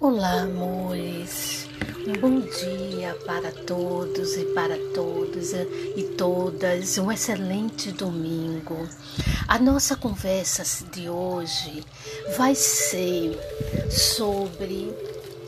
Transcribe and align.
Olá, 0.00 0.42
amores. 0.42 1.68
Um 2.06 2.12
bom 2.20 2.38
dia 2.38 3.16
para 3.26 3.50
todos 3.50 4.36
e 4.36 4.44
para 4.54 4.76
todos 4.94 5.52
e 5.52 6.14
todas. 6.16 6.98
Um 6.98 7.10
excelente 7.10 7.90
domingo. 7.90 8.88
A 9.48 9.58
nossa 9.58 9.96
conversa 9.96 10.62
de 10.92 11.08
hoje 11.08 11.82
vai 12.36 12.54
ser 12.54 13.36
sobre 13.90 14.94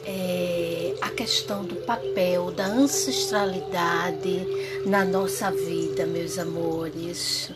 é, 0.05 0.97
a 1.01 1.11
questão 1.11 1.65
do 1.65 1.77
papel 1.87 2.51
da 2.51 2.67
ancestralidade 2.67 4.45
na 4.85 5.05
nossa 5.05 5.53
vida, 5.53 6.07
meus 6.07 6.37
amores 6.41 7.53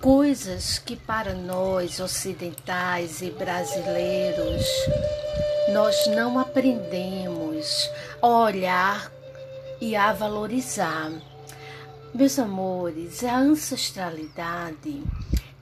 coisas 0.00 0.78
que 0.78 0.96
para 0.96 1.34
nós 1.34 2.00
ocidentais 2.00 3.20
e 3.20 3.30
brasileiros 3.30 4.64
nós 5.72 6.06
não 6.08 6.38
aprendemos 6.38 7.88
a 8.20 8.26
olhar 8.26 9.12
e 9.80 9.94
a 9.94 10.12
valorizar. 10.12 11.12
Meus 12.12 12.38
amores, 12.38 13.22
a 13.22 13.38
ancestralidade, 13.38 15.02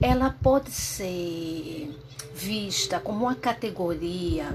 ela 0.01 0.31
pode 0.43 0.71
ser 0.71 1.95
vista 2.35 2.99
como 2.99 3.25
uma 3.27 3.35
categoria 3.35 4.47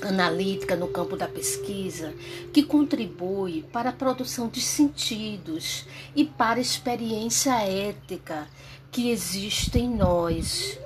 analítica 0.00 0.74
no 0.74 0.88
campo 0.88 1.16
da 1.16 1.28
pesquisa 1.28 2.14
que 2.52 2.62
contribui 2.62 3.62
para 3.72 3.90
a 3.90 3.92
produção 3.92 4.48
de 4.48 4.60
sentidos 4.60 5.84
e 6.16 6.24
para 6.24 6.58
a 6.58 6.62
experiência 6.62 7.52
ética 7.62 8.48
que 8.90 9.10
existe 9.10 9.78
em 9.78 9.88
nós. 9.88 10.78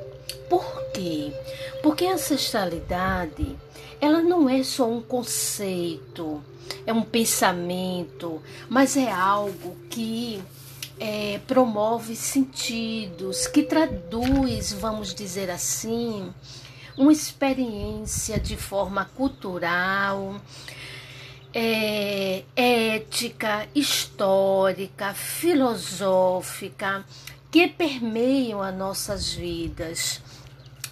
Por 0.48 0.90
quê? 0.92 1.32
Porque 1.82 2.06
a 2.06 2.14
ancestralidade, 2.14 3.56
ela 4.00 4.22
não 4.22 4.48
é 4.48 4.62
só 4.62 4.88
um 4.88 5.00
conceito, 5.00 6.42
é 6.86 6.92
um 6.92 7.02
pensamento, 7.02 8.40
mas 8.68 8.96
é 8.96 9.10
algo 9.10 9.76
que 9.90 10.42
é, 10.98 11.40
promove 11.46 12.16
sentidos, 12.16 13.46
que 13.46 13.62
traduz, 13.62 14.72
vamos 14.72 15.14
dizer 15.14 15.50
assim, 15.50 16.32
uma 16.96 17.12
experiência 17.12 18.40
de 18.40 18.56
forma 18.56 19.04
cultural, 19.16 20.40
é, 21.52 22.44
ética, 22.54 23.68
histórica, 23.74 25.14
filosófica, 25.14 27.04
que 27.50 27.68
permeiam 27.68 28.62
as 28.62 28.74
nossas 28.74 29.32
vidas. 29.32 30.20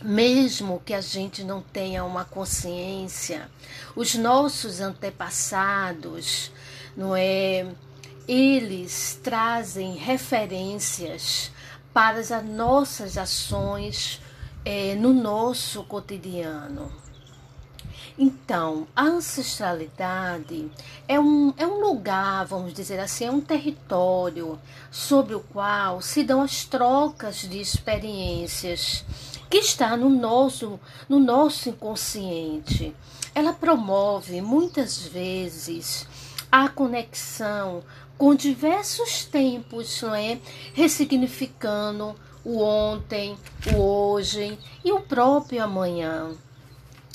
Mesmo 0.03 0.83
que 0.85 0.93
a 0.93 1.01
gente 1.01 1.43
não 1.45 1.63
tenha 1.63 2.05
uma 2.05 2.25
consciência, 2.25 3.49
os 3.97 4.15
nossos 4.15 4.81
antepassados, 4.81 6.51
não 6.97 7.15
é? 7.17 7.67
Eles 8.27 9.19
trazem 9.23 9.97
referências 9.97 11.51
para 11.93 12.19
as 12.19 12.31
nossas 12.45 13.17
ações 13.17 14.21
é, 14.65 14.95
no 14.95 15.13
nosso 15.13 15.85
cotidiano. 15.85 16.91
Então, 18.17 18.87
a 18.95 19.03
ancestralidade 19.03 20.71
é 21.09 21.19
um, 21.19 21.53
é 21.57 21.67
um 21.67 21.81
lugar, 21.81 22.47
vamos 22.47 22.73
dizer 22.73 23.01
assim, 23.01 23.25
é 23.25 23.31
um 23.31 23.41
território 23.41 24.59
sobre 24.91 25.35
o 25.35 25.41
qual 25.41 26.01
se 26.01 26.23
dão 26.23 26.41
as 26.41 26.65
trocas 26.65 27.39
de 27.39 27.61
experiências 27.61 29.05
que 29.49 29.59
está 29.59 29.97
no 29.97 30.09
nosso, 30.09 30.79
no 31.09 31.19
nosso 31.19 31.69
inconsciente. 31.69 32.95
Ela 33.35 33.53
promove 33.53 34.41
muitas 34.41 35.07
vezes 35.07 36.07
a 36.51 36.69
conexão 36.69 37.83
com 38.17 38.35
diversos 38.35 39.25
tempos, 39.25 40.01
não 40.03 40.15
é? 40.15 40.39
Ressignificando 40.73 42.15
o 42.45 42.61
ontem, 42.63 43.37
o 43.75 43.81
hoje 43.81 44.59
e 44.85 44.93
o 44.93 45.01
próprio 45.01 45.65
amanhã. 45.65 46.33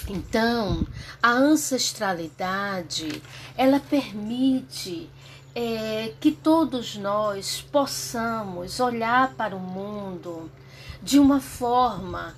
Então, 0.08 0.86
a 1.22 1.32
ancestralidade 1.32 3.22
ela 3.56 3.80
permite 3.80 5.10
é, 5.54 6.14
que 6.20 6.32
todos 6.32 6.96
nós 6.96 7.66
possamos 7.72 8.80
olhar 8.80 9.34
para 9.36 9.56
o 9.56 9.60
mundo 9.60 10.50
de 11.02 11.20
uma 11.20 11.40
forma 11.40 12.36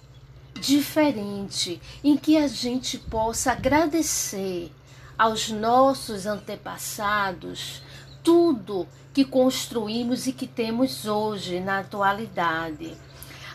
diferente, 0.60 1.82
em 2.04 2.16
que 2.16 2.38
a 2.38 2.48
gente 2.48 2.98
possa 2.98 3.54
agradecer 3.54 4.72
aos 5.18 5.50
nossos 5.50 6.26
antepassados 6.26 7.82
tudo 8.24 8.88
que 9.14 9.26
construímos 9.26 10.28
e 10.28 10.34
que 10.34 10.48
temos 10.48 11.06
hoje 11.06 11.60
na 11.60 11.80
atualidade. 11.80 12.96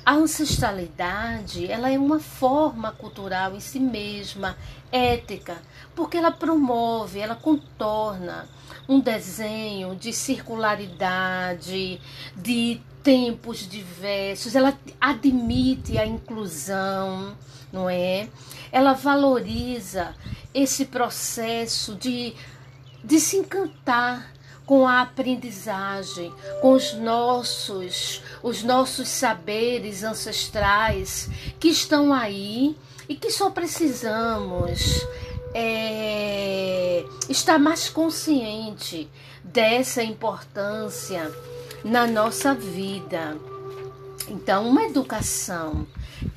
A 0.05 0.15
ancestralidade, 0.15 1.71
ela 1.71 1.91
é 1.91 1.99
uma 1.99 2.21
forma 2.21 2.93
cultural 2.93 3.55
em 3.55 3.61
si 3.61 3.81
mesma, 3.81 4.57
ética, 4.93 5.61
porque 5.95 6.17
ela 6.17 6.31
promove, 6.31 7.19
ela 7.19 7.35
contorna 7.35 8.49
um 8.89 9.01
desenho 9.01 9.97
de 9.97 10.13
circularidade, 10.13 12.01
de 12.37 12.81
tempos 13.03 13.69
diversos, 13.69 14.55
ela 14.55 14.77
admite 15.01 15.97
a 15.97 16.05
inclusão, 16.05 17.37
não 17.73 17.89
é? 17.89 18.29
Ela 18.73 18.95
valoriza 18.95 20.15
esse 20.53 20.87
processo 20.87 21.95
de, 21.95 22.35
de 23.05 23.21
se 23.21 23.37
encantar 23.37 24.33
com 24.67 24.87
a 24.87 25.03
aprendizagem, 25.03 26.33
com 26.61 26.73
os 26.73 26.95
nossos, 26.95 28.21
os 28.43 28.65
nossos 28.65 29.09
saberes 29.09 30.03
ancestrais 30.03 31.31
que 31.61 31.69
estão 31.69 32.13
aí 32.13 32.77
e 33.09 33.15
que 33.15 33.31
só 33.31 33.51
precisamos 33.51 35.07
é, 35.59 37.03
estar 37.31 37.59
mais 37.59 37.89
consciente 37.89 39.09
dessa 39.43 40.03
importância 40.03 41.33
na 41.83 42.07
nossa 42.07 42.53
vida. 42.53 43.39
Então, 44.29 44.69
uma 44.69 44.83
educação 44.83 45.87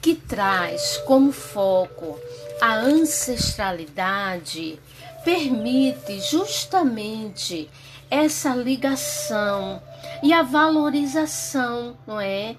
que 0.02 0.16
traz 0.16 0.96
como 1.06 1.34
foco 1.34 2.18
a 2.62 2.76
ancestralidade 2.76 4.80
permite 5.26 6.22
justamente 6.22 7.70
essa 8.10 8.56
ligação 8.56 9.84
e 10.24 10.32
a 10.32 10.44
valorização, 10.44 11.98
não 12.08 12.22
é? 12.22 12.56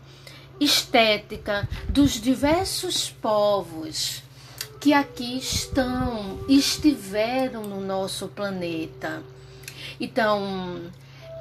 Estética 0.60 1.66
dos 1.88 2.20
diversos 2.20 3.08
povos 3.08 4.28
que 4.80 4.94
aqui 4.94 5.36
estão, 5.36 6.40
estiveram 6.48 7.62
no 7.62 7.80
nosso 7.80 8.28
planeta. 8.28 9.22
Então, 10.00 10.80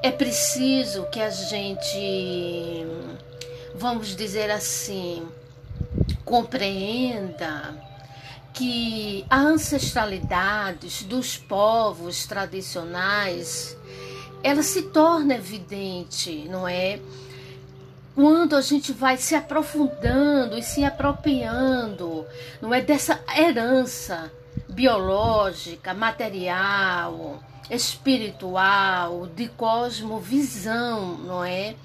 é 0.04 0.12
preciso 0.12 1.06
que 1.10 1.22
a 1.22 1.30
gente, 1.30 2.86
vamos 3.76 4.14
dizer 4.14 4.52
assim, 4.52 5.26
compreenda 6.26 7.74
que 8.54 9.26
a 9.30 9.40
ancestralidade 9.40 11.06
dos 11.06 11.38
povos 11.38 12.26
tradicionais 12.26 13.78
ela 14.44 14.64
se 14.64 14.84
torna 14.84 15.36
evidente, 15.36 16.46
não 16.50 16.68
é? 16.68 17.00
Quando 18.16 18.56
a 18.56 18.62
gente 18.62 18.92
vai 18.92 19.18
se 19.18 19.36
aprofundando 19.36 20.58
e 20.58 20.64
se 20.64 20.84
apropriando, 20.84 22.26
não 22.62 22.74
é 22.74 22.82
dessa 22.82 23.20
herança 23.38 24.32
biológica, 24.68 25.94
material, 25.94 27.42
espiritual, 27.70 29.28
de 29.28 29.48
cosmovisão, 29.50 31.18
não 31.20 31.44
é? 31.44 31.76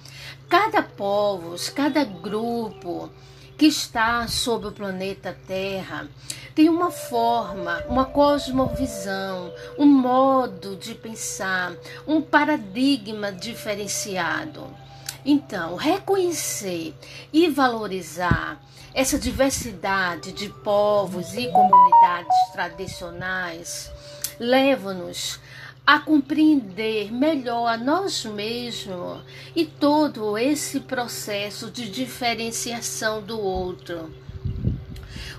Cada 0.49 0.83
povo, 0.83 1.57
cada 1.75 2.05
grupo 2.05 3.11
que 3.57 3.67
está 3.67 4.27
sobre 4.27 4.69
o 4.69 4.73
planeta 4.73 5.37
Terra 5.47 6.09
tem 6.55 6.69
uma 6.69 6.91
forma, 6.91 7.85
uma 7.89 8.05
cosmovisão, 8.05 9.53
um 9.79 9.87
modo 9.87 10.77
de 10.77 10.95
pensar, 10.95 11.73
um 12.07 12.23
paradigma 12.23 13.33
diferenciado. 13.33 14.84
Então, 15.25 15.77
reconhecer 15.77 16.95
e 17.33 17.49
valorizar 17.49 18.61
essa 18.93 19.19
diversidade 19.19 20.33
de 20.33 20.49
povos 20.49 21.35
e 21.35 21.51
comunidades 21.51 22.37
tradicionais 22.53 23.91
leva-nos 24.39 25.41
a 25.87 25.99
compreender 25.99 27.13
melhor 27.13 27.67
a 27.67 27.77
nós 27.77 28.25
mesmos 28.25 29.21
e 29.55 29.65
todo 29.67 30.37
esse 30.39 30.81
processo 30.81 31.71
de 31.71 31.91
diferenciação 31.91 33.23
do 33.23 33.39
outro. 33.39 34.11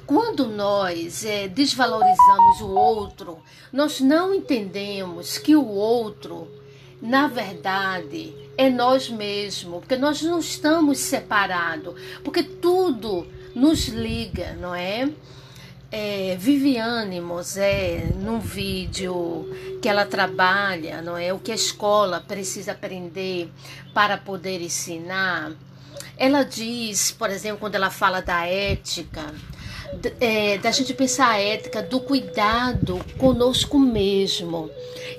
Quando 0.06 0.46
nós 0.46 1.26
é, 1.26 1.48
desvalorizamos 1.48 2.62
o 2.62 2.70
outro, 2.70 3.40
nós 3.74 4.00
não 4.00 4.34
entendemos 4.36 5.40
que 5.40 5.56
o 5.56 5.66
outro, 5.66 6.48
na 7.02 7.28
verdade, 7.28 8.45
é 8.58 8.70
nós 8.70 9.10
mesmos, 9.10 9.80
porque 9.80 9.96
nós 9.96 10.22
não 10.22 10.40
estamos 10.40 11.00
separados, 11.00 11.96
porque 12.24 12.44
tudo 12.44 13.28
nos 13.54 13.88
liga, 13.88 14.54
não 14.54 14.74
é? 14.74 15.10
é, 15.98 16.36
Viviane 16.38 17.22
Mosé, 17.22 18.10
num 18.18 18.40
vídeo 18.40 19.50
que 19.82 19.88
ela 19.88 20.06
trabalha, 20.06 21.02
não 21.02 21.18
é? 21.18 21.32
O 21.34 21.40
que 21.40 21.54
a 21.54 21.56
escola 21.56 22.20
precisa 22.20 22.74
aprender 22.74 23.50
para 23.94 24.18
poder 24.18 24.62
ensinar. 24.62 25.54
Ela 26.18 26.44
diz, 26.44 27.12
por 27.12 27.30
exemplo, 27.30 27.60
quando 27.60 27.76
ela 27.76 27.90
fala 27.90 28.22
da 28.22 28.46
ética, 28.46 29.34
é, 30.20 30.58
da 30.58 30.72
gente 30.72 30.94
pensar 30.94 31.32
a 31.32 31.40
ética 31.40 31.82
do 31.82 32.00
cuidado 32.00 33.00
conosco 33.18 33.80
mesmo. 33.80 34.70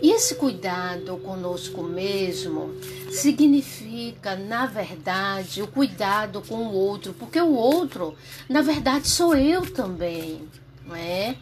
E 0.02 0.10
esse 0.12 0.34
cuidado 0.34 1.16
conosco 1.18 1.82
mesmo 1.82 2.74
significa, 3.10 4.36
na 4.36 4.66
verdade, 4.66 5.62
o 5.62 5.66
cuidado 5.66 6.42
com 6.46 6.56
o 6.56 6.72
outro, 6.72 7.14
porque 7.14 7.40
o 7.40 7.54
outro, 7.54 8.14
na 8.48 8.62
verdade, 8.62 9.08
sou 9.08 9.34
eu 9.34 9.62
também 9.62 10.46
não 10.86 10.96
é? 10.96 11.36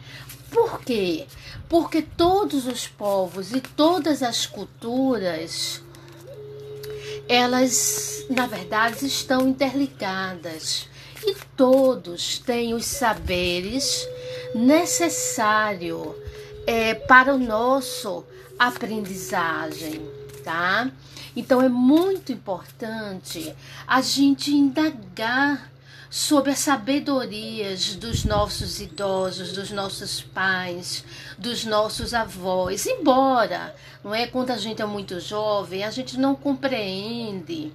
Por 0.49 0.81
quê? 0.81 1.25
Porque 1.69 2.01
todos 2.01 2.65
os 2.65 2.87
povos 2.87 3.51
e 3.51 3.61
todas 3.61 4.23
as 4.23 4.45
culturas 4.45 5.81
elas, 7.27 8.25
na 8.29 8.45
verdade, 8.45 9.05
estão 9.07 9.49
interligadas 9.49 10.87
e 11.25 11.35
todos 11.55 12.39
têm 12.39 12.73
os 12.73 12.85
saberes 12.85 14.07
necessários 14.53 16.15
é, 16.67 16.93
para 16.93 17.33
o 17.33 17.37
nosso 17.37 18.23
aprendizagem, 18.57 20.01
tá? 20.43 20.89
Então 21.35 21.61
é 21.61 21.67
muito 21.67 22.31
importante 22.31 23.53
a 23.85 24.01
gente 24.01 24.51
indagar 24.53 25.69
sobre 26.15 26.51
as 26.51 26.59
sabedorias 26.59 27.93
dos 27.97 28.23
nossos 28.23 28.79
idosos, 28.79 29.51
dos 29.51 29.69
nossos 29.69 30.21
pais, 30.21 31.03
dos 31.37 31.65
nossos 31.65 32.13
avós. 32.13 32.85
Embora, 32.85 33.75
não 34.01 34.15
é 34.15 34.25
quando 34.25 34.51
a 34.51 34.57
gente 34.57 34.81
é 34.81 34.85
muito 34.85 35.19
jovem, 35.19 35.83
a 35.83 35.91
gente 35.91 36.17
não 36.17 36.33
compreende 36.33 37.69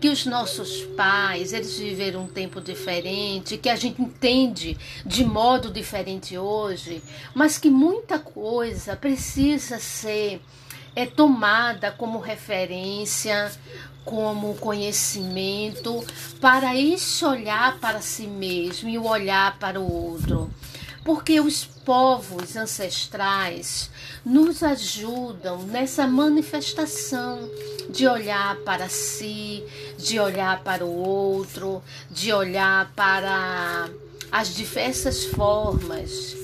que 0.00 0.08
os 0.08 0.26
nossos 0.26 0.80
pais, 0.96 1.52
eles 1.52 1.78
viveram 1.78 2.24
um 2.24 2.26
tempo 2.26 2.60
diferente, 2.60 3.56
que 3.56 3.68
a 3.68 3.76
gente 3.76 4.02
entende 4.02 4.76
de 5.06 5.24
modo 5.24 5.70
diferente 5.70 6.36
hoje, 6.36 7.00
mas 7.36 7.56
que 7.56 7.70
muita 7.70 8.18
coisa 8.18 8.96
precisa 8.96 9.78
ser 9.78 10.40
é 10.96 11.04
tomada 11.06 11.92
como 11.92 12.18
referência, 12.18 13.52
como 14.04 14.54
conhecimento 14.54 16.04
para 16.40 16.74
esse 16.74 17.24
olhar 17.24 17.78
para 17.78 18.00
si 18.00 18.26
mesmo 18.26 18.88
e 18.88 18.98
o 18.98 19.06
olhar 19.06 19.58
para 19.58 19.78
o 19.78 19.92
outro. 19.92 20.50
Porque 21.04 21.38
os 21.38 21.64
povos 21.64 22.56
ancestrais 22.56 23.90
nos 24.24 24.62
ajudam 24.62 25.62
nessa 25.62 26.06
manifestação 26.06 27.48
de 27.90 28.08
olhar 28.08 28.56
para 28.64 28.88
si, 28.88 29.62
de 29.96 30.18
olhar 30.18 30.64
para 30.64 30.84
o 30.84 30.92
outro, 30.92 31.80
de 32.10 32.32
olhar 32.32 32.90
para 32.96 33.88
as 34.32 34.54
diversas 34.54 35.26
formas 35.26 36.36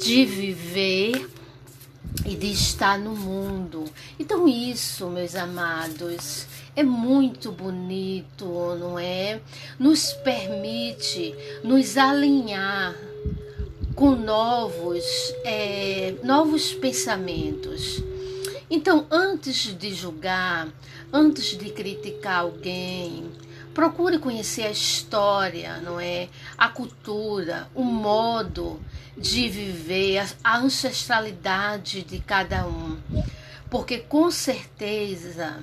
de 0.00 0.24
viver 0.24 1.28
e 2.24 2.34
de 2.34 2.52
estar 2.52 2.98
no 2.98 3.14
mundo. 3.14 3.84
Então, 4.18 4.46
isso, 4.48 5.08
meus 5.08 5.34
amados, 5.34 6.46
é 6.74 6.82
muito 6.82 7.50
bonito, 7.52 8.44
não 8.78 8.98
é? 8.98 9.40
Nos 9.78 10.12
permite 10.12 11.34
nos 11.62 11.96
alinhar 11.96 12.94
com 13.94 14.12
novos, 14.16 15.04
é, 15.44 16.14
novos 16.22 16.72
pensamentos. 16.72 18.02
Então, 18.70 19.06
antes 19.10 19.76
de 19.76 19.92
julgar, 19.92 20.68
antes 21.12 21.58
de 21.58 21.70
criticar 21.70 22.40
alguém, 22.40 23.30
procure 23.74 24.18
conhecer 24.18 24.64
a 24.64 24.70
história, 24.70 25.78
não 25.78 26.00
é? 26.00 26.28
A 26.56 26.68
cultura, 26.68 27.68
o 27.74 27.84
modo 27.84 28.80
de 29.16 29.48
viver, 29.48 30.26
a 30.42 30.58
ancestralidade 30.58 32.02
de 32.02 32.18
cada 32.20 32.66
um. 32.66 32.98
Porque 33.68 33.98
com 33.98 34.30
certeza 34.30 35.62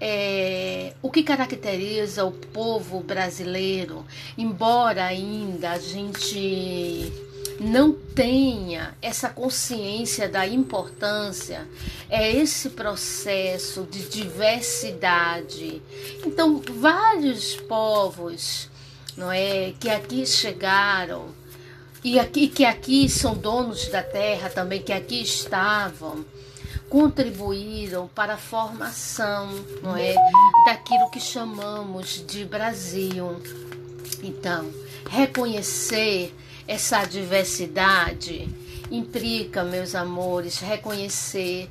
é, 0.00 0.94
o 1.02 1.10
que 1.10 1.22
caracteriza 1.22 2.24
o 2.24 2.32
povo 2.32 3.00
brasileiro, 3.00 4.06
embora 4.38 5.04
ainda 5.04 5.72
a 5.72 5.78
gente 5.78 7.29
não 7.60 7.92
tenha 7.92 8.96
essa 9.02 9.28
consciência 9.28 10.26
da 10.26 10.46
importância, 10.46 11.68
é 12.08 12.32
esse 12.32 12.70
processo 12.70 13.82
de 13.82 14.08
diversidade. 14.08 15.82
Então, 16.24 16.62
vários 16.72 17.56
povos, 17.56 18.70
não 19.14 19.30
é, 19.30 19.74
que 19.78 19.90
aqui 19.90 20.24
chegaram 20.24 21.34
e 22.02 22.18
aqui 22.18 22.48
que 22.48 22.64
aqui 22.64 23.10
são 23.10 23.34
donos 23.34 23.88
da 23.88 24.02
terra 24.02 24.48
também, 24.48 24.80
que 24.80 24.92
aqui 24.92 25.20
estavam, 25.20 26.24
contribuíram 26.88 28.08
para 28.08 28.34
a 28.34 28.38
formação, 28.38 29.50
não 29.82 29.94
é, 29.94 30.14
daquilo 30.64 31.10
que 31.10 31.20
chamamos 31.20 32.24
de 32.26 32.46
Brasil. 32.46 33.36
Então, 34.22 34.70
reconhecer 35.08 36.34
essa 36.66 37.04
diversidade 37.04 38.48
implica, 38.90 39.64
meus 39.64 39.94
amores, 39.94 40.58
reconhecer 40.58 41.70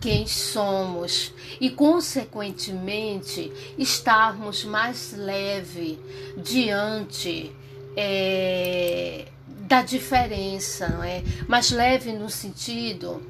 quem 0.00 0.26
somos 0.26 1.32
e, 1.60 1.70
consequentemente, 1.70 3.52
estarmos 3.76 4.64
mais 4.64 5.12
leve 5.16 5.98
diante 6.36 7.50
é, 7.96 9.26
da 9.66 9.82
diferença, 9.82 10.88
não 10.88 11.02
é? 11.02 11.22
Mais 11.48 11.70
leve 11.70 12.12
no 12.12 12.30
sentido 12.30 13.20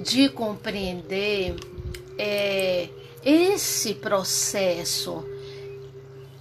de 0.00 0.28
compreender 0.28 1.54
é, 2.18 2.88
esse 3.24 3.94
processo 3.94 5.24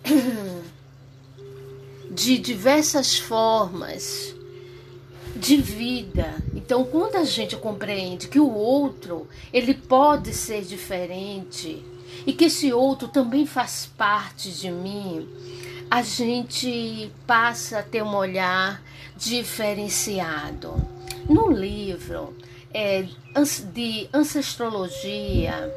de 2.15 2.37
diversas 2.37 3.19
formas 3.19 4.33
de 5.35 5.57
vida. 5.57 6.33
Então, 6.55 6.85
quando 6.85 7.17
a 7.17 7.25
gente 7.25 7.57
compreende 7.57 8.29
que 8.29 8.39
o 8.39 8.53
outro 8.53 9.27
ele 9.51 9.73
pode 9.73 10.33
ser 10.33 10.63
diferente 10.63 11.83
e 12.25 12.31
que 12.31 12.45
esse 12.45 12.71
outro 12.71 13.09
também 13.09 13.45
faz 13.45 13.91
parte 13.97 14.49
de 14.49 14.71
mim, 14.71 15.27
a 15.91 16.01
gente 16.01 17.11
passa 17.27 17.79
a 17.79 17.83
ter 17.83 18.01
um 18.01 18.15
olhar 18.15 18.81
diferenciado. 19.17 20.73
No 21.27 21.51
livro, 21.51 22.33
é, 22.73 23.05
de 23.73 24.07
ancestrologia, 24.13 25.69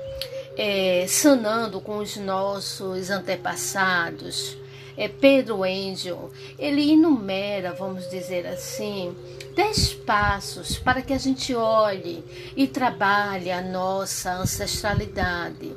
é, 0.57 1.05
sanando 1.09 1.81
com 1.81 1.99
os 1.99 2.17
nossos 2.17 3.11
antepassados. 3.11 4.58
É, 4.99 5.07
Pedro 5.07 5.63
Angel, 5.63 6.29
ele 6.59 6.91
enumera, 6.91 7.73
vamos 7.73 8.11
dizer 8.11 8.45
assim, 8.49 9.15
dez 9.55 9.95
passos 9.95 10.77
para 10.77 11.03
que 11.03 11.13
a 11.13 11.19
gente 11.19 11.55
olhe 11.55 12.25
e 12.57 12.67
trabalhe 12.67 13.53
a 13.53 13.63
nossa 13.63 14.33
ancestralidade 14.33 15.73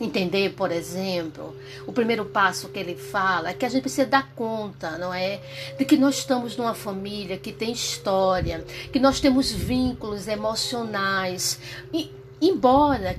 entender, 0.00 0.52
por 0.52 0.70
exemplo, 0.70 1.56
o 1.86 1.92
primeiro 1.92 2.24
passo 2.26 2.68
que 2.68 2.78
ele 2.78 2.94
fala 2.94 3.50
é 3.50 3.54
que 3.54 3.64
a 3.64 3.68
gente 3.68 3.82
precisa 3.82 4.06
dar 4.06 4.32
conta, 4.34 4.98
não 4.98 5.12
é? 5.12 5.40
De 5.78 5.84
que 5.84 5.96
nós 5.96 6.18
estamos 6.18 6.56
numa 6.56 6.74
família 6.74 7.38
que 7.38 7.52
tem 7.52 7.72
história, 7.72 8.64
que 8.92 8.98
nós 8.98 9.20
temos 9.20 9.50
vínculos 9.50 10.28
emocionais. 10.28 11.58
E, 11.92 12.10
embora 12.40 13.16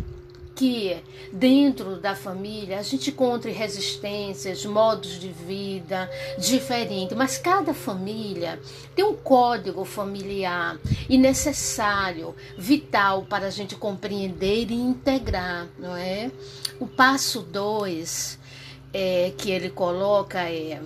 que 0.57 0.97
dentro 1.31 1.97
da 2.01 2.15
família 2.15 2.79
a 2.79 2.81
gente 2.81 3.11
encontre 3.11 3.51
resistências, 3.51 4.65
modos 4.65 5.19
de 5.19 5.29
vida 5.29 6.09
diferentes, 6.39 7.15
mas 7.15 7.37
cada 7.37 7.75
família 7.75 8.59
tem 8.95 9.05
um 9.05 9.13
código 9.13 9.85
familiar 9.85 10.79
e 11.07 11.15
necessário, 11.15 12.35
vital 12.57 13.21
para 13.29 13.45
a 13.45 13.51
gente 13.51 13.75
compreender 13.75 14.71
e 14.71 14.73
integrar, 14.73 15.67
não 15.77 15.95
é? 15.95 16.31
O 16.79 16.87
passo 16.87 17.41
dois 17.41 18.39
é, 18.91 19.31
que 19.37 19.51
ele 19.51 19.69
coloca 19.69 20.39
é 20.39 20.81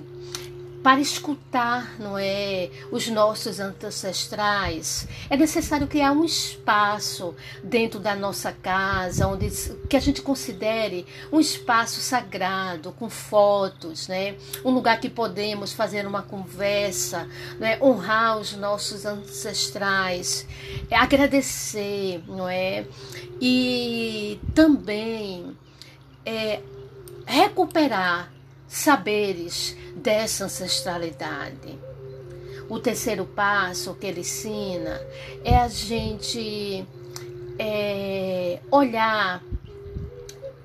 para 0.83 0.99
escutar, 0.99 1.99
não 1.99 2.17
é, 2.17 2.69
os 2.91 3.07
nossos 3.07 3.59
ancestrais, 3.59 5.07
é 5.29 5.37
necessário 5.37 5.87
criar 5.87 6.11
um 6.11 6.25
espaço 6.25 7.35
dentro 7.63 7.99
da 7.99 8.15
nossa 8.15 8.51
casa, 8.51 9.27
onde 9.27 9.49
que 9.87 9.95
a 9.95 9.99
gente 9.99 10.21
considere 10.21 11.05
um 11.31 11.39
espaço 11.39 12.01
sagrado, 12.01 12.91
com 12.93 13.09
fotos, 13.09 14.07
né, 14.07 14.35
um 14.65 14.71
lugar 14.71 14.99
que 14.99 15.09
podemos 15.09 15.71
fazer 15.71 16.07
uma 16.07 16.23
conversa, 16.23 17.27
né, 17.59 17.77
honrar 17.81 18.39
os 18.39 18.53
nossos 18.53 19.05
ancestrais, 19.05 20.47
é, 20.89 20.95
agradecer, 20.95 22.23
não 22.27 22.49
é, 22.49 22.85
e 23.39 24.39
também 24.55 25.55
é, 26.25 26.59
recuperar 27.25 28.31
saberes 28.71 29.75
dessa 29.95 30.45
ancestralidade. 30.45 31.77
O 32.69 32.79
terceiro 32.79 33.25
passo 33.25 33.93
que 33.95 34.07
ele 34.07 34.21
ensina 34.21 35.01
é 35.43 35.57
a 35.57 35.67
gente 35.67 36.85
é, 37.59 38.59
olhar 38.71 39.43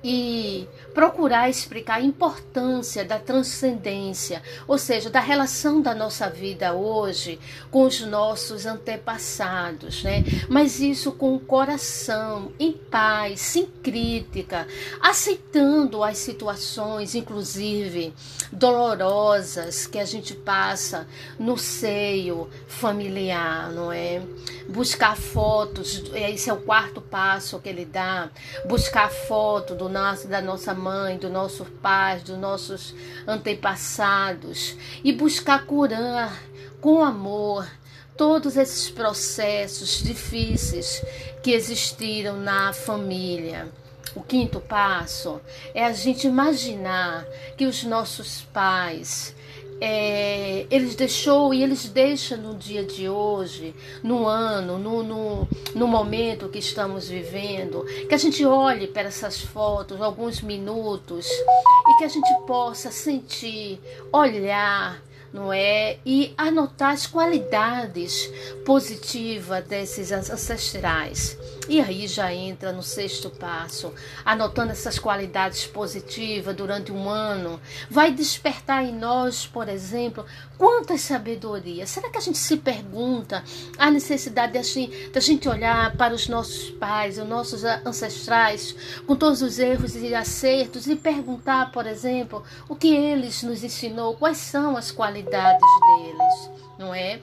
e 0.03 0.67
procurar 0.93 1.49
explicar 1.49 1.95
a 1.95 2.01
importância 2.01 3.03
da 3.03 3.19
transcendência, 3.19 4.41
ou 4.67 4.77
seja, 4.77 5.09
da 5.09 5.19
relação 5.19 5.81
da 5.81 5.93
nossa 5.93 6.29
vida 6.29 6.73
hoje 6.73 7.39
com 7.71 7.83
os 7.83 8.01
nossos 8.01 8.65
antepassados, 8.65 10.03
né? 10.03 10.23
Mas 10.49 10.79
isso 10.79 11.11
com 11.11 11.35
o 11.35 11.39
coração 11.39 12.51
em 12.59 12.71
paz, 12.71 13.41
sem 13.41 13.65
crítica, 13.65 14.67
aceitando 15.01 16.03
as 16.03 16.17
situações, 16.17 17.15
inclusive 17.15 18.13
dolorosas 18.51 19.85
que 19.87 19.99
a 19.99 20.05
gente 20.05 20.33
passa 20.33 21.07
no 21.37 21.57
seio 21.57 22.49
familiar, 22.67 23.71
não 23.71 23.91
é? 23.91 24.21
Buscar 24.69 25.15
fotos, 25.15 26.03
esse 26.13 26.49
é 26.49 26.53
o 26.53 26.57
quarto 26.57 27.01
passo 27.01 27.59
que 27.59 27.69
ele 27.69 27.85
dá, 27.85 28.29
buscar 28.67 29.09
foto 29.09 29.75
do 29.75 29.86
nosso, 29.89 30.27
da 30.27 30.41
nossa 30.41 30.73
mãe 30.73 31.17
do 31.17 31.29
nosso 31.29 31.65
pai, 31.65 32.19
dos 32.19 32.37
nossos 32.37 32.95
antepassados 33.27 34.75
e 35.03 35.11
buscar 35.11 35.65
curar 35.65 36.41
com 36.79 37.03
amor 37.03 37.67
todos 38.15 38.57
esses 38.57 38.89
processos 38.89 40.01
difíceis 40.01 41.03
que 41.43 41.51
existiram 41.51 42.37
na 42.37 42.73
família. 42.73 43.71
O 44.15 44.23
quinto 44.23 44.59
passo 44.59 45.39
é 45.75 45.85
a 45.85 45.91
gente 45.91 46.25
imaginar 46.25 47.23
que 47.55 47.65
os 47.65 47.83
nossos 47.83 48.41
pais 48.51 49.35
é, 49.79 50.65
eles 50.71 50.95
deixou 50.95 51.53
e 51.53 51.63
eles 51.63 51.85
deixam 51.89 52.37
no 52.37 52.55
dia 52.55 52.83
de 52.83 53.07
hoje, 53.07 53.75
no 54.03 54.27
ano, 54.27 54.77
no, 54.77 55.03
no, 55.03 55.47
no, 55.75 55.87
momento 55.87 56.49
que 56.49 56.59
estamos 56.59 57.09
vivendo, 57.09 57.85
que 58.07 58.15
a 58.15 58.17
gente 58.17 58.43
olhe 58.45 58.87
para 58.87 59.03
essas 59.03 59.39
fotos 59.39 60.01
alguns 60.01 60.41
minutos 60.41 61.27
e 61.27 61.97
que 61.99 62.03
a 62.03 62.07
gente 62.07 62.33
possa 62.47 62.91
sentir, 62.91 63.79
olhar, 64.11 65.01
não 65.31 65.53
é? 65.53 65.97
E 66.05 66.33
anotar 66.37 66.93
as 66.93 67.05
qualidades 67.05 68.29
positivas 68.65 69.63
desses 69.65 70.11
ancestrais. 70.11 71.37
E 71.67 71.81
aí 71.81 72.07
já 72.07 72.33
entra 72.33 72.71
no 72.71 72.81
sexto 72.81 73.29
passo, 73.29 73.93
anotando 74.23 74.71
essas 74.71 74.97
qualidades 74.97 75.65
positivas 75.65 76.55
durante 76.55 76.91
um 76.91 77.09
ano, 77.09 77.59
vai 77.89 78.11
despertar 78.11 78.85
em 78.85 78.95
nós, 78.95 79.45
por 79.45 79.67
exemplo, 79.67 80.25
quantas 80.57 81.01
sabedoria. 81.01 81.85
Será 81.85 82.09
que 82.09 82.17
a 82.17 82.21
gente 82.21 82.37
se 82.37 82.57
pergunta 82.57 83.43
a 83.77 83.91
necessidade 83.91 84.53
de 84.53 84.59
a 84.59 84.63
gente, 84.63 85.09
de 85.09 85.17
a 85.17 85.21
gente 85.21 85.49
olhar 85.49 85.95
para 85.97 86.13
os 86.13 86.27
nossos 86.27 86.69
pais, 86.71 87.17
os 87.17 87.27
nossos 87.27 87.63
ancestrais, 87.63 88.75
com 89.05 89.15
todos 89.15 89.41
os 89.41 89.59
erros 89.59 89.95
e 89.95 90.15
acertos, 90.15 90.87
e 90.87 90.95
perguntar, 90.95 91.71
por 91.71 91.85
exemplo, 91.85 92.43
o 92.69 92.75
que 92.75 92.95
eles 92.95 93.43
nos 93.43 93.63
ensinou, 93.63 94.15
quais 94.15 94.37
são 94.37 94.77
as 94.77 94.91
qualidades 94.91 95.61
deles, 95.85 96.51
não 96.77 96.93
é? 96.93 97.19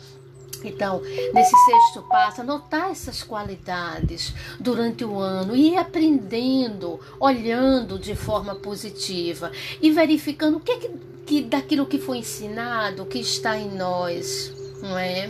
Então, 0.63 1.01
nesse 1.33 1.57
sexto 1.65 2.03
passo, 2.09 2.41
anotar 2.41 2.91
essas 2.91 3.23
qualidades 3.23 4.35
durante 4.59 5.05
o 5.05 5.19
ano 5.19 5.55
e 5.55 5.73
ir 5.73 5.77
aprendendo, 5.77 7.01
olhando 7.19 7.99
de 7.99 8.15
forma 8.15 8.55
positiva 8.55 9.51
e 9.81 9.91
verificando 9.91 10.57
o 10.57 10.61
que, 10.61 10.73
é 10.73 10.79
que, 10.79 10.91
que 11.27 11.43
daquilo 11.43 11.87
que 11.87 11.99
foi 11.99 12.19
ensinado, 12.19 13.07
que 13.07 13.19
está 13.19 13.59
em 13.59 13.71
nós, 13.75 14.53
não 14.83 14.99
é? 14.99 15.29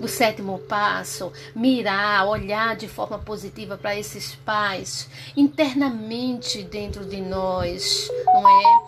O 0.00 0.08
sétimo 0.08 0.58
passo, 0.58 1.32
mirar, 1.54 2.26
olhar 2.26 2.76
de 2.76 2.88
forma 2.88 3.18
positiva 3.18 3.76
para 3.76 3.96
esses 3.96 4.34
pais 4.34 5.08
internamente 5.36 6.62
dentro 6.62 7.04
de 7.04 7.20
nós, 7.20 8.10
não 8.26 8.48
é? 8.48 8.82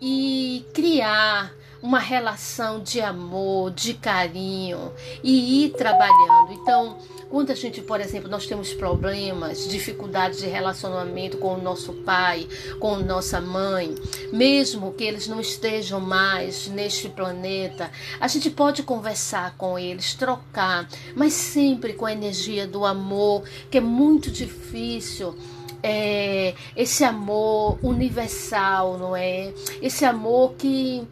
E 0.00 0.66
criar 0.74 1.52
uma 1.82 1.98
relação 1.98 2.80
de 2.80 3.00
amor, 3.00 3.72
de 3.72 3.94
carinho 3.94 4.92
e 5.22 5.64
ir 5.64 5.70
trabalhando. 5.70 6.52
Então, 6.52 6.96
quando 7.28 7.50
a 7.50 7.54
gente, 7.54 7.82
por 7.82 8.00
exemplo, 8.00 8.30
nós 8.30 8.46
temos 8.46 8.72
problemas, 8.72 9.66
dificuldades 9.66 10.38
de 10.38 10.46
relacionamento 10.46 11.38
com 11.38 11.54
o 11.54 11.60
nosso 11.60 11.92
pai, 12.04 12.46
com 12.78 12.96
nossa 12.98 13.40
mãe, 13.40 13.94
mesmo 14.32 14.92
que 14.92 15.02
eles 15.02 15.26
não 15.26 15.40
estejam 15.40 15.98
mais 15.98 16.68
neste 16.68 17.08
planeta, 17.08 17.90
a 18.20 18.28
gente 18.28 18.48
pode 18.48 18.84
conversar 18.84 19.56
com 19.56 19.76
eles, 19.76 20.14
trocar, 20.14 20.88
mas 21.16 21.32
sempre 21.32 21.94
com 21.94 22.06
a 22.06 22.12
energia 22.12 22.66
do 22.66 22.84
amor, 22.84 23.42
que 23.70 23.78
é 23.78 23.80
muito 23.80 24.30
difícil. 24.30 25.34
É, 25.82 26.54
esse 26.76 27.02
amor 27.02 27.76
universal, 27.82 28.96
não 28.98 29.16
é? 29.16 29.52
Esse 29.80 30.04
amor 30.04 30.54
que 30.54 31.08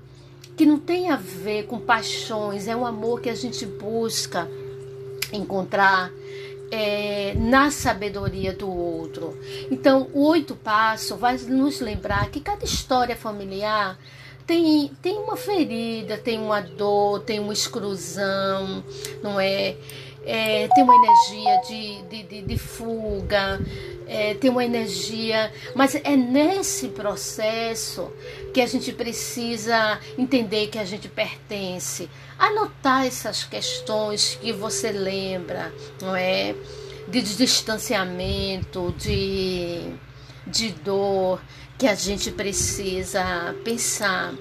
que 0.61 0.67
não 0.67 0.79
tem 0.79 1.09
a 1.09 1.17
ver 1.17 1.65
com 1.65 1.79
paixões, 1.79 2.69
é 2.69 2.77
um 2.77 2.85
amor 2.85 3.23
que 3.23 3.31
a 3.31 3.35
gente 3.35 3.65
busca 3.65 4.47
encontrar 5.33 6.13
é, 6.71 7.33
na 7.35 7.71
sabedoria 7.71 8.53
do 8.53 8.69
outro. 8.69 9.41
Então, 9.71 10.11
o 10.13 10.23
oito 10.27 10.55
passo 10.55 11.17
vai 11.17 11.39
nos 11.39 11.81
lembrar 11.81 12.31
que 12.31 12.41
cada 12.41 12.63
história 12.63 13.17
familiar 13.17 13.99
tem, 14.47 14.91
tem 15.01 15.17
uma 15.17 15.35
ferida, 15.35 16.19
tem 16.19 16.39
uma 16.39 16.61
dor, 16.61 17.21
tem 17.21 17.41
uma 17.41 17.55
exclusão, 17.55 18.85
não 19.23 19.41
é? 19.41 19.79
É 20.25 20.69
tem 20.69 20.85
uma 20.85 20.95
energia 20.95 21.61
de, 21.67 22.03
de, 22.03 22.23
de, 22.23 22.43
de 22.43 22.59
fuga, 22.59 23.61
é, 24.07 24.35
tem 24.35 24.51
uma 24.51 24.65
energia, 24.65 25.53
mas 25.75 25.95
é 25.95 26.17
nesse 26.17 26.89
processo 26.89 28.11
que 28.53 28.61
a 28.61 28.67
gente 28.67 28.93
precisa 28.93 30.01
entender 30.19 30.67
que 30.67 30.79
a 30.79 30.85
gente 30.85 31.09
pertence. 31.09 32.11
Anotar 32.37 33.07
essas 33.07 33.45
questões 33.45 34.37
que 34.41 34.53
você 34.53 34.91
lembra, 34.91 35.73
não 36.03 36.17
é? 36.17 36.55
De 37.07 37.23
distanciamento, 37.23 38.95
de, 38.99 39.93
de 40.47 40.71
dor, 40.73 41.41
que 41.79 41.87
a 41.87 41.95
gente 41.95 42.31
precisa 42.33 43.55
pensar. 43.65 44.35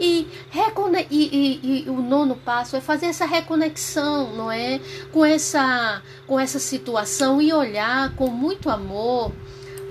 E. 0.00 0.26
E, 1.10 1.10
e, 1.10 1.84
e, 1.86 1.90
o 1.90 2.00
nono 2.00 2.36
passo 2.36 2.76
é 2.76 2.80
fazer 2.80 3.06
essa 3.06 3.24
reconexão, 3.26 4.34
não 4.34 4.50
é? 4.50 4.80
Com 5.12 5.24
essa, 5.24 6.02
com 6.26 6.38
essa 6.38 6.58
situação 6.58 7.40
e 7.40 7.52
olhar 7.52 8.14
com 8.14 8.28
muito 8.28 8.70
amor 8.70 9.32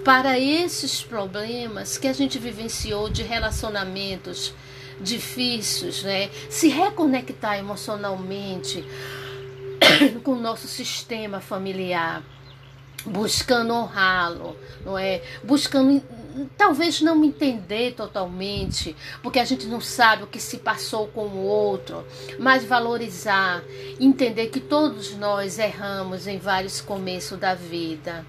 para 0.03 0.37
esses 0.37 1.01
problemas 1.01 1.97
que 1.97 2.07
a 2.07 2.13
gente 2.13 2.37
vivenciou 2.37 3.09
de 3.09 3.23
relacionamentos 3.23 4.53
difíceis, 4.99 6.03
né? 6.03 6.29
Se 6.49 6.67
reconectar 6.69 7.57
emocionalmente 7.57 8.83
com 10.23 10.31
o 10.31 10.39
nosso 10.39 10.67
sistema 10.67 11.39
familiar, 11.39 12.23
buscando 13.05 13.73
honrá-lo, 13.73 14.57
não 14.85 14.97
é? 14.97 15.21
Buscando 15.43 16.01
talvez 16.57 17.01
não 17.01 17.23
entender 17.23 17.93
totalmente, 17.93 18.95
porque 19.21 19.39
a 19.39 19.45
gente 19.45 19.67
não 19.67 19.81
sabe 19.81 20.23
o 20.23 20.27
que 20.27 20.39
se 20.39 20.57
passou 20.57 21.07
com 21.07 21.25
o 21.25 21.43
outro, 21.43 22.05
mas 22.39 22.63
valorizar, 22.63 23.63
entender 23.99 24.47
que 24.47 24.59
todos 24.59 25.15
nós 25.15 25.59
erramos 25.59 26.27
em 26.27 26.37
vários 26.37 26.81
começos 26.81 27.39
da 27.39 27.53
vida. 27.53 28.25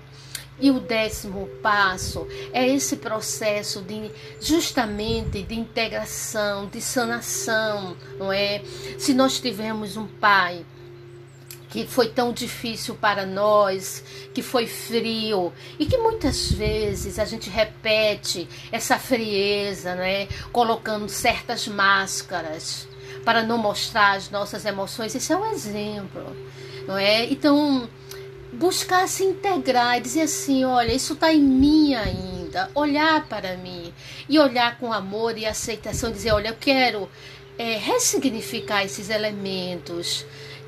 E 0.60 0.70
o 0.70 0.78
décimo 0.78 1.48
passo 1.60 2.28
é 2.52 2.68
esse 2.68 2.96
processo 2.96 3.82
de 3.82 4.08
justamente 4.40 5.42
de 5.42 5.54
integração, 5.54 6.66
de 6.66 6.80
sanação, 6.80 7.96
não 8.18 8.32
é? 8.32 8.62
Se 8.96 9.12
nós 9.12 9.40
tivermos 9.40 9.96
um 9.96 10.06
pai 10.06 10.64
que 11.74 11.88
foi 11.88 12.08
tão 12.08 12.32
difícil 12.32 12.94
para 12.94 13.26
nós, 13.26 14.04
que 14.32 14.42
foi 14.42 14.64
frio 14.64 15.52
e 15.76 15.84
que 15.84 15.98
muitas 15.98 16.52
vezes 16.52 17.18
a 17.18 17.24
gente 17.24 17.50
repete 17.50 18.48
essa 18.70 18.96
frieza, 18.96 19.96
né, 19.96 20.28
colocando 20.52 21.08
certas 21.08 21.66
máscaras 21.66 22.86
para 23.24 23.42
não 23.42 23.58
mostrar 23.58 24.12
as 24.12 24.30
nossas 24.30 24.64
emoções. 24.64 25.16
Esse 25.16 25.32
é 25.32 25.36
um 25.36 25.50
exemplo, 25.50 26.24
não 26.86 26.96
é? 26.96 27.24
Então, 27.24 27.88
buscar 28.52 29.08
se 29.08 29.24
integrar 29.24 29.98
e 29.98 30.00
dizer 30.00 30.22
assim: 30.22 30.64
olha, 30.64 30.92
isso 30.92 31.14
está 31.14 31.32
em 31.32 31.42
mim 31.42 31.96
ainda. 31.96 32.70
Olhar 32.72 33.26
para 33.26 33.56
mim 33.56 33.92
e 34.28 34.38
olhar 34.38 34.78
com 34.78 34.92
amor 34.92 35.36
e 35.36 35.44
aceitação, 35.44 36.12
dizer: 36.12 36.30
olha, 36.30 36.50
eu 36.50 36.56
quero 36.56 37.08
é, 37.58 37.78
ressignificar 37.78 38.84
esses 38.84 39.10
elementos 39.10 40.24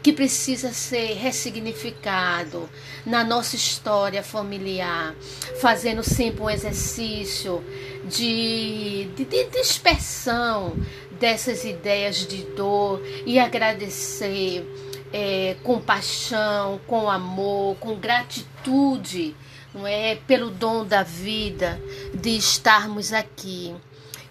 que 0.07 0.13
precisa 0.13 0.73
ser 0.73 1.15
ressignificado 1.15 2.71
na 3.05 3.25
nossa 3.25 3.57
história 3.57 4.23
familiar, 4.23 5.17
fazendo 5.61 6.05
sempre 6.05 6.43
um 6.43 6.49
exercício 6.49 7.61
de, 8.05 9.09
de, 9.17 9.25
de 9.25 9.45
dispersão 9.47 10.77
dessas 11.19 11.65
ideias 11.65 12.25
de 12.25 12.45
dor 12.55 13.03
e 13.27 13.37
agradecer 13.41 14.65
é, 15.13 15.57
com 15.65 15.81
paixão, 15.81 16.81
com 16.87 17.11
amor, 17.11 17.77
com 17.79 17.97
gratitude, 17.97 19.35
não 19.75 19.89
é, 19.89 20.15
pelo 20.25 20.51
dom 20.51 20.85
da 20.85 21.03
vida 21.03 21.83
de 22.15 22.31
estarmos 22.31 23.13
aqui. 23.13 23.75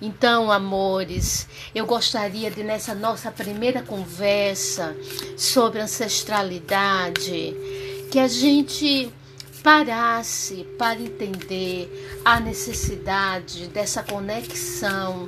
Então, 0.01 0.51
amores, 0.51 1.47
eu 1.73 1.85
gostaria 1.85 2.51
de 2.51 2.63
nessa 2.63 2.93
nossa 2.93 3.31
primeira 3.31 3.81
conversa 3.81 4.95
sobre 5.37 5.79
ancestralidade 5.79 7.55
que 8.11 8.19
a 8.19 8.27
gente 8.27 9.11
parasse 9.63 10.63
para 10.77 10.99
entender 10.99 12.21
a 12.23 12.39
necessidade 12.39 13.67
dessa 13.67 14.03
conexão 14.03 15.27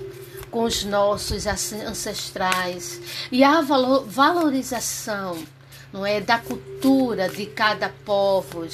com 0.52 0.64
os 0.64 0.84
nossos 0.84 1.46
ancestrais 1.48 3.02
e 3.32 3.44
a 3.44 3.62
valorização 3.62 5.38
não 5.92 6.06
é 6.06 6.20
da 6.22 6.38
cultura 6.38 7.30
de 7.30 7.46
cada 7.46 7.90
povo, 7.90 8.68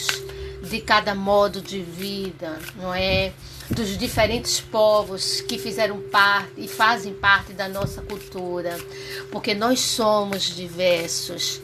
de 0.63 0.81
cada 0.81 1.13
modo 1.15 1.61
de 1.61 1.81
vida, 1.81 2.59
não 2.75 2.93
é 2.93 3.31
dos 3.73 3.97
diferentes 3.97 4.61
povos 4.61 5.41
que 5.41 5.57
fizeram 5.57 5.99
parte 5.99 6.53
e 6.57 6.67
fazem 6.67 7.13
parte 7.13 7.53
da 7.53 7.67
nossa 7.67 8.01
cultura, 8.01 8.77
porque 9.31 9.53
nós 9.55 9.79
somos 9.79 10.43
diversos. 10.43 11.61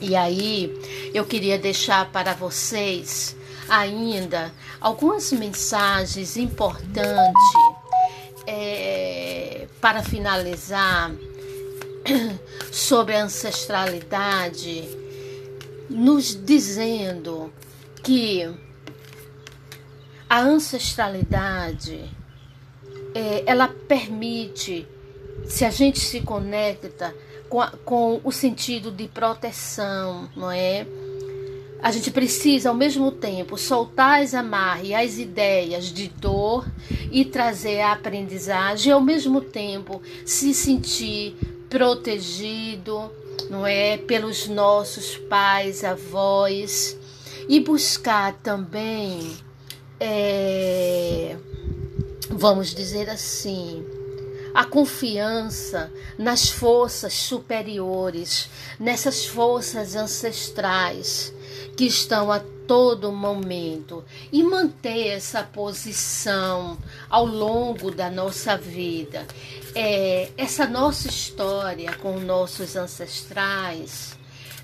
E 0.00 0.14
aí, 0.14 0.72
eu 1.12 1.24
queria 1.24 1.58
deixar 1.58 2.10
para 2.12 2.34
vocês 2.34 3.36
ainda 3.68 4.52
algumas 4.80 5.32
mensagens 5.32 6.36
importantes 6.36 7.52
é, 8.46 9.66
para 9.80 10.02
finalizar 10.02 11.10
sobre 12.70 13.16
a 13.16 13.24
ancestralidade, 13.24 14.88
nos 15.90 16.34
dizendo 16.40 17.52
que 18.04 18.48
a 20.28 20.40
ancestralidade 20.40 22.10
é, 23.14 23.42
ela 23.46 23.68
permite, 23.68 24.86
se 25.46 25.64
a 25.64 25.70
gente 25.70 25.98
se 25.98 26.20
conecta 26.20 27.14
com, 27.48 27.60
a, 27.60 27.70
com 27.84 28.20
o 28.22 28.30
sentido 28.30 28.90
de 28.90 29.08
proteção, 29.08 30.28
não 30.36 30.50
é? 30.50 30.86
A 31.80 31.92
gente 31.92 32.10
precisa, 32.10 32.68
ao 32.68 32.74
mesmo 32.74 33.12
tempo, 33.12 33.56
soltar 33.56 34.20
as 34.22 34.34
amarras 34.34 34.88
e 34.88 34.94
as 34.94 35.16
ideias 35.16 35.86
de 35.86 36.08
dor 36.08 36.66
e 37.10 37.24
trazer 37.24 37.80
a 37.80 37.92
aprendizagem, 37.92 38.90
e 38.90 38.92
ao 38.92 39.00
mesmo 39.00 39.40
tempo 39.40 40.02
se 40.26 40.52
sentir 40.52 41.36
protegido, 41.70 43.10
não 43.48 43.64
é, 43.64 43.96
pelos 43.96 44.48
nossos 44.48 45.16
pais, 45.16 45.84
avós 45.84 46.98
e 47.48 47.60
buscar 47.60 48.34
também, 48.42 49.36
é, 50.00 51.36
vamos 52.30 52.74
dizer 52.74 53.10
assim, 53.10 53.84
a 54.54 54.64
confiança 54.64 55.92
nas 56.18 56.48
forças 56.48 57.12
superiores, 57.14 58.48
nessas 58.78 59.26
forças 59.26 59.94
ancestrais 59.94 61.32
que 61.76 61.84
estão 61.84 62.32
a 62.32 62.40
todo 62.66 63.12
momento 63.12 64.04
e 64.32 64.42
manter 64.42 65.08
essa 65.08 65.42
posição 65.42 66.76
ao 67.08 67.24
longo 67.24 67.90
da 67.90 68.10
nossa 68.10 68.56
vida. 68.56 69.26
É, 69.74 70.30
essa 70.36 70.66
nossa 70.66 71.08
história 71.08 71.94
com 71.94 72.18
nossos 72.18 72.76
ancestrais, 72.76 74.18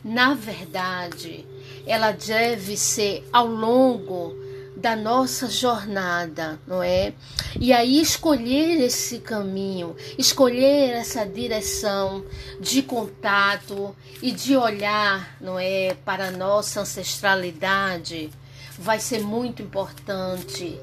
na 0.04 0.35
verdade, 0.35 1.46
ela 1.87 2.12
deve 2.12 2.76
ser 2.76 3.26
ao 3.32 3.46
longo 3.46 4.43
da 4.76 4.96
nossa 4.96 5.48
jornada, 5.48 6.58
não 6.66 6.82
é? 6.82 7.14
E 7.58 7.72
aí 7.72 8.00
escolher 8.00 8.80
esse 8.80 9.18
caminho, 9.18 9.96
escolher 10.18 10.90
essa 10.90 11.24
direção 11.24 12.24
de 12.60 12.82
contato 12.82 13.94
e 14.20 14.32
de 14.32 14.56
olhar, 14.56 15.37
não 15.40 15.58
é, 15.58 15.96
para 16.04 16.28
a 16.28 16.30
nossa 16.30 16.80
ancestralidade, 16.80 18.30
vai 18.78 18.98
ser 18.98 19.20
muito 19.20 19.62
importante 19.62 20.78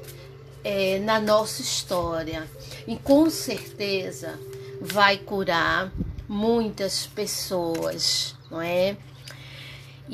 é, 0.64 0.98
na 1.00 1.20
nossa 1.20 1.60
história 1.60 2.48
e 2.86 2.96
com 2.96 3.28
certeza 3.28 4.38
vai 4.80 5.18
curar 5.18 5.92
muitas 6.28 7.06
pessoas, 7.06 8.34
não 8.50 8.60
é? 8.60 8.96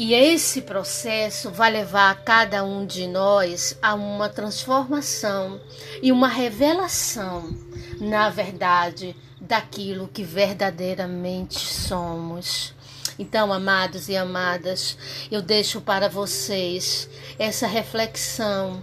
E 0.01 0.15
esse 0.15 0.63
processo 0.63 1.51
vai 1.51 1.73
levar 1.73 2.23
cada 2.23 2.63
um 2.63 2.87
de 2.87 3.09
nós 3.09 3.77
a 3.83 3.95
uma 3.95 4.29
transformação 4.29 5.61
e 6.01 6.13
uma 6.13 6.29
revelação, 6.29 7.53
na 8.01 8.31
verdade, 8.31 9.17
daquilo 9.41 10.07
que 10.07 10.23
verdadeiramente 10.23 11.59
somos. 11.59 12.73
Então, 13.19 13.53
amados 13.53 14.09
e 14.09 14.17
amadas, 14.17 14.97
eu 15.33 15.43
deixo 15.43 15.81
para 15.81 16.09
vocês 16.09 17.11
essa 17.37 17.67
reflexão, 17.67 18.81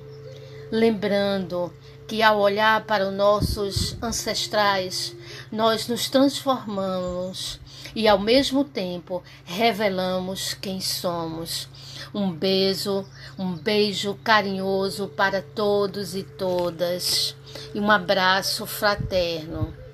lembrando 0.70 1.72
que 2.10 2.22
ao 2.22 2.42
olhar 2.42 2.84
para 2.84 3.08
os 3.08 3.14
nossos 3.14 3.96
ancestrais, 4.04 5.16
nós 5.50 5.88
nos 5.88 6.10
transformamos 6.10 7.62
e 7.96 8.08
ao 8.08 8.20
mesmo 8.20 8.64
tempo 8.64 9.24
revelamos 9.46 10.54
quem 10.54 10.82
somos. 10.82 11.70
Um 12.14 12.32
beijo, 12.32 13.06
um 13.38 13.54
beijo 13.54 14.18
carinhoso 14.24 15.08
para 15.08 15.42
todos 15.42 16.16
e 16.16 16.24
todas 16.24 17.36
e 17.74 17.80
um 17.80 17.90
abraço 17.90 18.66
fraterno. 18.66 19.85